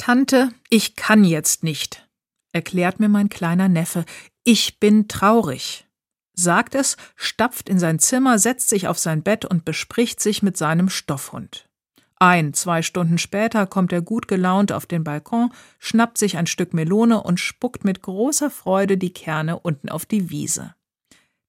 [0.00, 2.08] Tante, ich kann jetzt nicht,
[2.52, 4.06] erklärt mir mein kleiner Neffe.
[4.44, 5.86] Ich bin traurig.
[6.32, 10.56] Sagt es, stapft in sein Zimmer, setzt sich auf sein Bett und bespricht sich mit
[10.56, 11.68] seinem Stoffhund.
[12.16, 16.72] Ein, zwei Stunden später kommt er gut gelaunt auf den Balkon, schnappt sich ein Stück
[16.72, 20.74] Melone und spuckt mit großer Freude die Kerne unten auf die Wiese.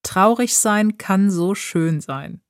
[0.03, 2.41] Traurig sein kann so schön sein.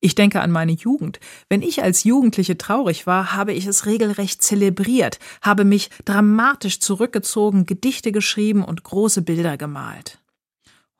[0.00, 1.20] Ich denke an meine Jugend.
[1.48, 7.66] Wenn ich als Jugendliche traurig war, habe ich es regelrecht zelebriert, habe mich dramatisch zurückgezogen,
[7.66, 10.18] Gedichte geschrieben und große Bilder gemalt.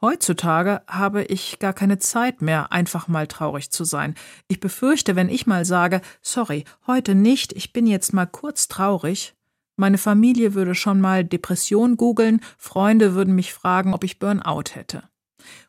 [0.01, 4.15] Heutzutage habe ich gar keine Zeit mehr, einfach mal traurig zu sein.
[4.47, 9.35] Ich befürchte, wenn ich mal sage, sorry, heute nicht, ich bin jetzt mal kurz traurig,
[9.77, 15.03] meine Familie würde schon mal Depression googeln, Freunde würden mich fragen, ob ich Burnout hätte.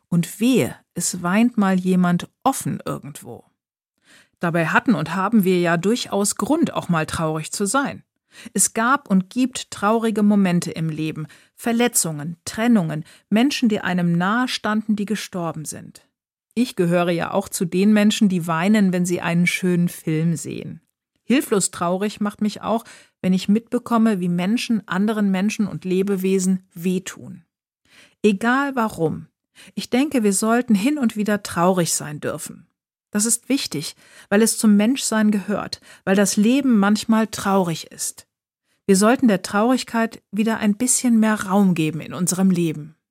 [0.08, 3.44] Und wehe, es weint mal jemand offen irgendwo.
[4.40, 8.04] Dabei hatten und haben wir ja durchaus Grund, auch mal traurig zu sein.
[8.52, 14.96] Es gab und gibt traurige Momente im Leben, Verletzungen, Trennungen, Menschen, die einem nahe standen,
[14.96, 16.06] die gestorben sind.
[16.54, 20.80] Ich gehöre ja auch zu den Menschen, die weinen, wenn sie einen schönen Film sehen.
[21.22, 22.84] Hilflos traurig macht mich auch,
[23.20, 27.44] wenn ich mitbekomme, wie Menschen anderen Menschen und Lebewesen wehtun.
[28.22, 29.26] Egal warum.
[29.74, 32.66] Ich denke, wir sollten hin und wieder traurig sein dürfen.
[33.10, 33.96] Das ist wichtig,
[34.28, 38.26] weil es zum Menschsein gehört, weil das Leben manchmal traurig ist.
[38.86, 42.97] Wir sollten der Traurigkeit wieder ein bisschen mehr Raum geben in unserem Leben.